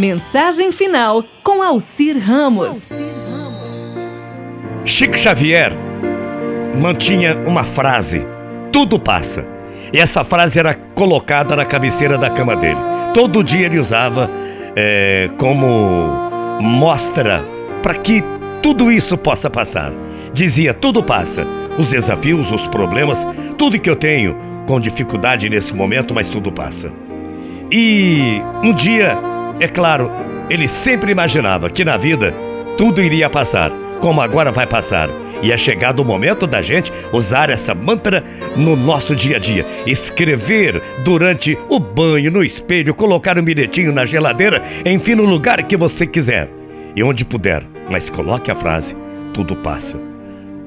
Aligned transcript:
Mensagem 0.00 0.70
final 0.70 1.24
com 1.42 1.60
Alcir 1.60 2.16
Ramos. 2.24 2.88
Chico 4.84 5.18
Xavier 5.18 5.72
mantinha 6.80 7.36
uma 7.44 7.64
frase: 7.64 8.24
tudo 8.70 8.96
passa. 8.96 9.44
E 9.92 9.98
essa 9.98 10.22
frase 10.22 10.56
era 10.56 10.72
colocada 10.72 11.56
na 11.56 11.64
cabeceira 11.64 12.16
da 12.16 12.30
cama 12.30 12.54
dele. 12.54 12.78
Todo 13.12 13.42
dia 13.42 13.66
ele 13.66 13.80
usava 13.80 14.30
é, 14.76 15.30
como 15.36 16.60
mostra 16.60 17.44
para 17.82 17.94
que 17.94 18.22
tudo 18.62 18.92
isso 18.92 19.18
possa 19.18 19.50
passar. 19.50 19.92
Dizia: 20.32 20.72
tudo 20.72 21.02
passa. 21.02 21.44
Os 21.76 21.90
desafios, 21.90 22.52
os 22.52 22.68
problemas, 22.68 23.26
tudo 23.56 23.80
que 23.80 23.90
eu 23.90 23.96
tenho 23.96 24.36
com 24.64 24.78
dificuldade 24.78 25.50
nesse 25.50 25.74
momento, 25.74 26.14
mas 26.14 26.28
tudo 26.28 26.52
passa. 26.52 26.92
E 27.70 28.40
um 28.62 28.72
dia, 28.72 29.18
é 29.60 29.68
claro, 29.68 30.10
ele 30.48 30.68
sempre 30.68 31.10
imaginava 31.10 31.68
que 31.68 31.84
na 31.84 31.96
vida 31.96 32.34
tudo 32.76 33.02
iria 33.02 33.28
passar, 33.28 33.72
como 34.00 34.20
agora 34.20 34.52
vai 34.52 34.66
passar. 34.66 35.08
E 35.42 35.52
é 35.52 35.56
chegado 35.56 36.00
o 36.00 36.04
momento 36.04 36.46
da 36.46 36.60
gente 36.60 36.92
usar 37.12 37.48
essa 37.50 37.74
mantra 37.74 38.24
no 38.56 38.74
nosso 38.76 39.14
dia 39.14 39.36
a 39.36 39.38
dia. 39.38 39.64
Escrever 39.86 40.82
durante 41.04 41.56
o 41.68 41.78
banho, 41.78 42.30
no 42.30 42.44
espelho, 42.44 42.94
colocar 42.94 43.38
um 43.38 43.42
bilhetinho 43.42 43.92
na 43.92 44.04
geladeira, 44.04 44.62
enfim, 44.84 45.14
no 45.14 45.24
lugar 45.24 45.62
que 45.62 45.76
você 45.76 46.06
quiser 46.06 46.48
e 46.94 47.02
onde 47.02 47.24
puder. 47.24 47.64
Mas 47.88 48.10
coloque 48.10 48.50
a 48.50 48.54
frase: 48.54 48.96
tudo 49.32 49.54
passa. 49.56 49.96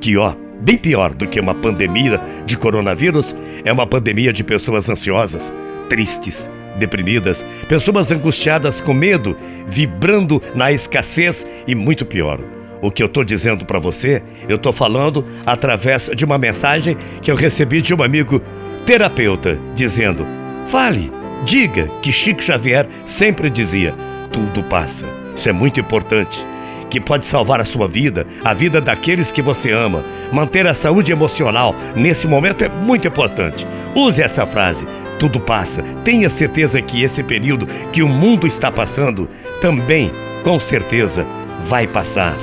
Que 0.00 0.16
ó, 0.16 0.34
bem 0.60 0.76
pior 0.76 1.14
do 1.14 1.26
que 1.26 1.40
uma 1.40 1.54
pandemia 1.54 2.20
de 2.44 2.56
coronavírus 2.56 3.34
é 3.64 3.72
uma 3.72 3.86
pandemia 3.86 4.32
de 4.32 4.42
pessoas 4.42 4.88
ansiosas, 4.88 5.52
tristes, 5.88 6.50
deprimidas, 6.78 7.44
pessoas 7.68 8.12
angustiadas 8.12 8.80
com 8.80 8.94
medo, 8.94 9.36
vibrando 9.66 10.42
na 10.54 10.72
escassez 10.72 11.46
e 11.66 11.74
muito 11.74 12.04
pior 12.04 12.40
o 12.80 12.90
que 12.90 13.02
eu 13.02 13.06
estou 13.06 13.24
dizendo 13.24 13.64
para 13.64 13.78
você, 13.78 14.22
eu 14.48 14.56
estou 14.56 14.72
falando 14.72 15.24
através 15.44 16.10
de 16.14 16.24
uma 16.24 16.38
mensagem 16.38 16.96
que 17.20 17.30
eu 17.30 17.34
recebi 17.34 17.80
de 17.80 17.94
um 17.94 18.02
amigo 18.02 18.40
terapeuta, 18.84 19.58
dizendo: 19.74 20.26
fale, 20.66 21.10
diga 21.44 21.88
que 22.00 22.12
Chico 22.12 22.42
Xavier 22.42 22.86
sempre 23.04 23.50
dizia: 23.50 23.94
tudo 24.32 24.62
passa. 24.64 25.06
Isso 25.34 25.48
é 25.48 25.52
muito 25.52 25.80
importante. 25.80 26.44
Que 26.88 27.00
pode 27.00 27.26
salvar 27.26 27.60
a 27.60 27.64
sua 27.64 27.88
vida, 27.88 28.28
a 28.44 28.54
vida 28.54 28.80
daqueles 28.80 29.32
que 29.32 29.42
você 29.42 29.72
ama. 29.72 30.04
Manter 30.32 30.68
a 30.68 30.72
saúde 30.72 31.10
emocional 31.10 31.74
nesse 31.96 32.28
momento 32.28 32.64
é 32.64 32.68
muito 32.68 33.08
importante. 33.08 33.66
Use 33.92 34.22
essa 34.22 34.46
frase: 34.46 34.86
tudo 35.18 35.40
passa. 35.40 35.82
Tenha 36.04 36.28
certeza 36.28 36.80
que 36.80 37.02
esse 37.02 37.22
período 37.22 37.66
que 37.92 38.02
o 38.02 38.08
mundo 38.08 38.46
está 38.46 38.70
passando 38.70 39.28
também, 39.60 40.10
com 40.42 40.58
certeza, 40.60 41.26
vai 41.62 41.86
passar. 41.86 42.36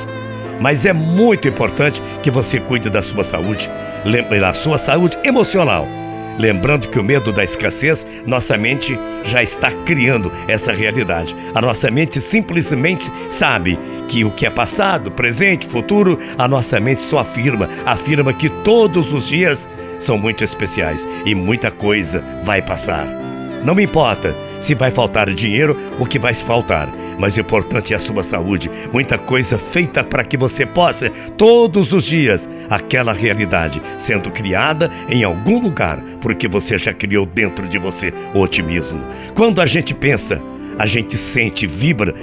Mas 0.60 0.86
é 0.86 0.94
muito 0.94 1.48
importante 1.48 2.02
que 2.22 2.32
você 2.32 2.60
cuide 2.60 2.90
da 2.90 3.02
sua 3.02 3.24
saúde, 3.24 3.70
da 4.40 4.54
sua 4.54 4.78
saúde 4.78 5.18
emocional. 5.24 5.88
Lembrando 6.38 6.88
que 6.88 6.98
o 6.98 7.04
medo 7.04 7.32
da 7.32 7.44
escassez, 7.44 8.06
nossa 8.26 8.58
mente 8.58 8.98
já 9.24 9.44
está 9.44 9.72
criando 9.72 10.32
essa 10.48 10.72
realidade. 10.72 11.36
A 11.54 11.62
nossa 11.62 11.92
mente 11.92 12.20
simplesmente 12.20 13.12
sabe 13.30 13.78
que 14.08 14.24
o 14.24 14.32
que 14.32 14.46
é 14.46 14.50
passado, 14.50 15.12
presente, 15.12 15.68
futuro, 15.68 16.18
a 16.38 16.48
nossa 16.48 16.80
mente 16.80 17.02
só 17.02 17.20
afirma, 17.20 17.70
afirma 17.86 18.34
que 18.34 18.50
todos 18.50 19.14
os 19.14 19.28
dias 19.28 19.70
são 20.00 20.18
muito 20.18 20.44
especiais 20.44 21.08
e 21.26 21.34
muita 21.34 21.72
coisa 21.72 22.24
vai 22.44 22.62
passar. 22.62 23.08
Não 23.64 23.74
me 23.74 23.84
importa 23.84 24.36
se 24.60 24.76
vai 24.76 24.92
faltar 24.92 25.30
dinheiro, 25.30 25.78
o 26.00 26.06
que 26.06 26.20
vai 26.20 26.34
faltar. 26.34 26.90
Mas 27.18 27.38
o 27.38 27.42
importante 27.42 27.94
é 27.94 27.96
a 27.96 28.00
sua 28.00 28.24
saúde. 28.24 28.70
Muita 28.92 29.18
coisa 29.18 29.58
feita 29.58 30.04
para 30.04 30.24
que 30.24 30.36
você 30.36 30.66
possa, 30.66 31.10
todos 31.38 31.94
os 31.94 32.04
dias, 32.04 32.50
aquela 32.70 33.14
realidade 33.14 33.82
sendo 33.98 34.32
criada 34.32 34.92
em 35.08 35.24
algum 35.24 35.62
lugar, 35.62 36.00
porque 36.22 36.48
você 36.48 36.78
já 36.78 36.94
criou 36.94 37.26
dentro 37.26 37.68
de 37.68 37.78
você 37.78 38.14
o 38.34 38.40
otimismo. 38.40 39.02
Quando 39.34 39.62
a 39.62 39.66
gente 39.66 39.94
pensa, 39.94 40.42
a 40.78 40.86
gente 40.86 41.16
sente, 41.18 41.68
vibra, 41.68 42.14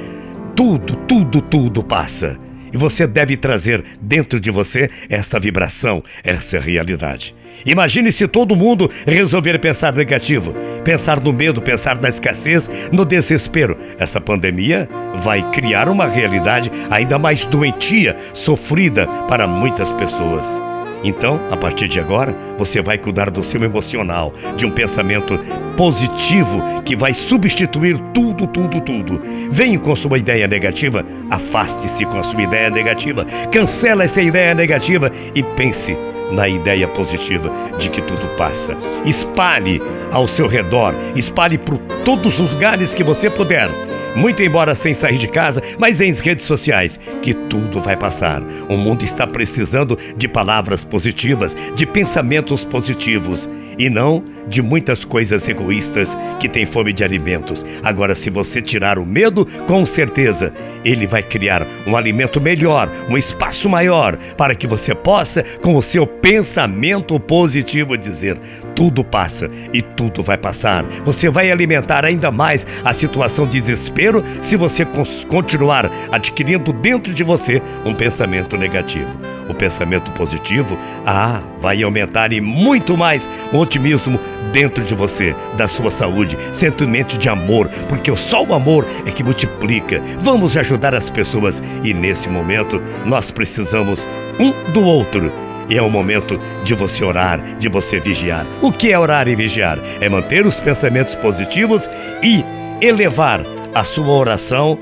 tudo, 0.54 0.96
tudo, 0.96 1.40
tudo 1.40 1.82
passa. 1.82 2.38
E 2.72 2.76
você 2.76 3.06
deve 3.06 3.36
trazer 3.36 3.82
dentro 4.00 4.40
de 4.40 4.50
você 4.50 4.90
esta 5.08 5.38
vibração, 5.38 6.02
essa 6.22 6.58
realidade. 6.58 7.34
Imagine 7.66 8.10
se 8.10 8.26
todo 8.26 8.56
mundo 8.56 8.90
resolver 9.06 9.58
pensar 9.58 9.92
negativo, 9.92 10.54
pensar 10.84 11.20
no 11.20 11.32
medo, 11.32 11.60
pensar 11.60 12.00
na 12.00 12.08
escassez, 12.08 12.70
no 12.90 13.04
desespero. 13.04 13.76
Essa 13.98 14.20
pandemia 14.20 14.88
vai 15.18 15.48
criar 15.50 15.88
uma 15.88 16.06
realidade 16.06 16.70
ainda 16.90 17.18
mais 17.18 17.44
doentia, 17.44 18.16
sofrida 18.32 19.06
para 19.28 19.46
muitas 19.46 19.92
pessoas. 19.92 20.69
Então, 21.02 21.40
a 21.50 21.56
partir 21.56 21.88
de 21.88 21.98
agora, 21.98 22.36
você 22.58 22.82
vai 22.82 22.98
cuidar 22.98 23.30
do 23.30 23.42
seu 23.42 23.62
emocional, 23.62 24.32
de 24.56 24.66
um 24.66 24.70
pensamento 24.70 25.38
positivo 25.76 26.62
que 26.84 26.94
vai 26.94 27.14
substituir 27.14 27.98
tudo, 28.12 28.46
tudo, 28.46 28.80
tudo. 28.80 29.20
Venha 29.50 29.78
com 29.78 29.94
sua 29.96 30.18
ideia 30.18 30.46
negativa, 30.46 31.04
afaste-se 31.30 32.04
com 32.04 32.18
a 32.18 32.22
sua 32.22 32.42
ideia 32.42 32.70
negativa, 32.70 33.24
cancela 33.50 34.04
essa 34.04 34.20
ideia 34.20 34.54
negativa 34.54 35.10
e 35.34 35.42
pense 35.42 35.96
na 36.30 36.48
ideia 36.48 36.86
positiva 36.86 37.50
de 37.78 37.88
que 37.88 38.00
tudo 38.02 38.36
passa. 38.36 38.76
Espalhe 39.04 39.80
ao 40.12 40.28
seu 40.28 40.46
redor, 40.46 40.94
espalhe 41.16 41.58
por 41.58 41.76
todos 42.04 42.38
os 42.38 42.50
lugares 42.50 42.94
que 42.94 43.02
você 43.02 43.28
puder 43.28 43.68
muito 44.16 44.42
embora 44.42 44.74
sem 44.74 44.94
sair 44.94 45.18
de 45.18 45.28
casa, 45.28 45.62
mas 45.78 46.00
em 46.00 46.12
redes 46.12 46.44
sociais, 46.44 46.98
que 47.22 47.32
tudo 47.32 47.80
vai 47.80 47.96
passar. 47.96 48.42
O 48.68 48.76
mundo 48.76 49.04
está 49.04 49.26
precisando 49.26 49.96
de 50.16 50.26
palavras 50.26 50.84
positivas, 50.84 51.56
de 51.74 51.86
pensamentos 51.86 52.64
positivos 52.64 53.48
e 53.78 53.88
não 53.88 54.22
de 54.46 54.60
muitas 54.60 55.04
coisas 55.04 55.48
egoístas 55.48 56.16
que 56.40 56.48
têm 56.48 56.66
fome 56.66 56.92
de 56.92 57.04
alimentos. 57.04 57.64
Agora, 57.82 58.14
se 58.14 58.28
você 58.28 58.60
tirar 58.60 58.98
o 58.98 59.06
medo, 59.06 59.46
com 59.66 59.86
certeza 59.86 60.52
ele 60.84 61.06
vai 61.06 61.22
criar 61.22 61.64
um 61.86 61.96
alimento 61.96 62.40
melhor, 62.40 62.90
um 63.08 63.16
espaço 63.16 63.68
maior 63.68 64.16
para 64.36 64.54
que 64.54 64.66
você 64.66 64.94
possa, 64.94 65.42
com 65.62 65.76
o 65.76 65.82
seu 65.82 66.06
pensamento 66.06 67.18
positivo, 67.20 67.96
dizer: 67.96 68.38
tudo 68.74 69.04
passa 69.04 69.48
e 69.72 69.80
tudo 69.80 70.22
vai 70.22 70.36
passar. 70.36 70.84
Você 71.04 71.30
vai 71.30 71.50
alimentar 71.50 72.04
ainda 72.04 72.30
mais 72.30 72.66
a 72.84 72.92
situação 72.92 73.46
de 73.46 73.60
desespero 73.60 73.99
se 74.40 74.56
você 74.56 74.86
continuar 75.28 75.90
adquirindo 76.10 76.72
dentro 76.72 77.12
de 77.12 77.22
você 77.22 77.62
um 77.84 77.94
pensamento 77.94 78.56
negativo. 78.56 79.08
O 79.48 79.54
pensamento 79.54 80.10
positivo, 80.12 80.78
ah, 81.04 81.40
vai 81.58 81.82
aumentar 81.82 82.32
e 82.32 82.40
muito 82.40 82.96
mais 82.96 83.28
o 83.52 83.58
otimismo 83.58 84.18
dentro 84.52 84.82
de 84.82 84.94
você, 84.94 85.34
da 85.56 85.68
sua 85.68 85.90
saúde, 85.90 86.38
sentimento 86.52 87.18
de 87.18 87.28
amor, 87.28 87.68
porque 87.88 88.14
só 88.16 88.42
o 88.42 88.54
amor 88.54 88.86
é 89.04 89.10
que 89.10 89.22
multiplica. 89.22 90.00
Vamos 90.20 90.56
ajudar 90.56 90.94
as 90.94 91.10
pessoas 91.10 91.62
e 91.82 91.92
nesse 91.92 92.28
momento 92.28 92.80
nós 93.04 93.30
precisamos 93.30 94.08
um 94.38 94.52
do 94.72 94.82
outro. 94.82 95.30
E 95.68 95.76
é 95.76 95.82
o 95.82 95.90
momento 95.90 96.38
de 96.64 96.74
você 96.74 97.04
orar, 97.04 97.40
de 97.56 97.68
você 97.68 98.00
vigiar. 98.00 98.44
O 98.60 98.72
que 98.72 98.90
é 98.90 98.98
orar 98.98 99.28
e 99.28 99.36
vigiar? 99.36 99.78
É 100.00 100.08
manter 100.08 100.44
os 100.44 100.58
pensamentos 100.58 101.14
positivos 101.14 101.88
e 102.22 102.44
elevar 102.80 103.44
a 103.74 103.84
sua 103.84 104.12
oração 104.12 104.78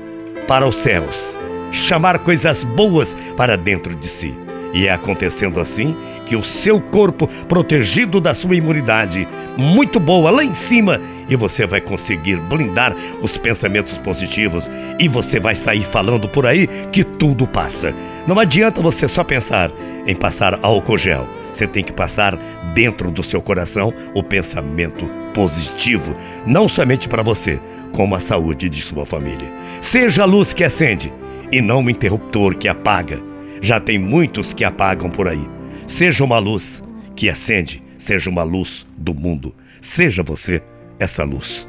para 0.47 0.67
os 0.67 0.77
céus, 0.77 1.37
chamar 1.71 2.19
coisas 2.19 2.63
boas 2.63 3.15
para 3.37 3.55
dentro 3.55 3.93
de 3.95 4.07
si. 4.07 4.33
E 4.73 4.87
é 4.87 4.91
acontecendo 4.91 5.59
assim 5.59 5.95
que 6.25 6.35
o 6.35 6.43
seu 6.43 6.79
corpo, 6.79 7.27
protegido 7.47 8.21
da 8.21 8.33
sua 8.33 8.55
imunidade, 8.55 9.27
muito 9.57 9.99
boa 9.99 10.29
lá 10.29 10.43
em 10.43 10.53
cima, 10.53 11.01
e 11.29 11.35
você 11.35 11.65
vai 11.65 11.79
conseguir 11.79 12.37
blindar 12.37 12.95
os 13.21 13.37
pensamentos 13.37 13.97
positivos 13.97 14.69
e 14.97 15.07
você 15.07 15.39
vai 15.39 15.55
sair 15.55 15.85
falando 15.85 16.27
por 16.27 16.45
aí 16.45 16.67
que 16.91 17.03
tudo 17.03 17.45
passa. 17.47 17.93
Não 18.27 18.39
adianta 18.39 18.81
você 18.81 19.07
só 19.07 19.23
pensar 19.23 19.71
em 20.05 20.15
passar 20.15 20.59
álcool 20.61 20.97
gel. 20.97 21.27
Você 21.51 21.67
tem 21.67 21.83
que 21.83 21.93
passar 21.93 22.37
dentro 22.73 23.11
do 23.11 23.23
seu 23.23 23.41
coração 23.41 23.93
o 24.13 24.23
pensamento 24.23 25.05
positivo, 25.33 26.15
não 26.45 26.67
somente 26.69 27.09
para 27.09 27.23
você, 27.23 27.59
como 27.91 28.15
a 28.15 28.19
saúde 28.19 28.69
de 28.69 28.81
sua 28.81 29.05
família. 29.05 29.47
Seja 29.81 30.23
a 30.23 30.25
luz 30.25 30.53
que 30.53 30.63
acende 30.63 31.11
e 31.51 31.61
não 31.61 31.79
um 31.79 31.89
interruptor 31.89 32.55
que 32.55 32.67
apaga. 32.67 33.19
Já 33.61 33.79
tem 33.79 33.97
muitos 33.97 34.53
que 34.53 34.63
apagam 34.63 35.09
por 35.09 35.27
aí. 35.27 35.45
Seja 35.87 36.23
uma 36.23 36.39
luz 36.39 36.83
que 37.15 37.29
acende, 37.29 37.83
seja 37.97 38.29
uma 38.29 38.43
luz 38.43 38.85
do 38.97 39.13
mundo. 39.13 39.53
Seja 39.81 40.23
você 40.23 40.61
essa 40.99 41.23
luz. 41.23 41.67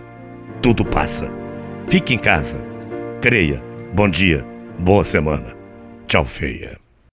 Tudo 0.60 0.84
passa. 0.84 1.30
Fique 1.86 2.14
em 2.14 2.18
casa. 2.18 2.58
Creia. 3.20 3.62
Bom 3.94 4.08
dia. 4.08 4.44
Boa 4.78 5.04
semana. 5.04 5.56
Tchau, 6.06 6.24
feia. 6.24 6.89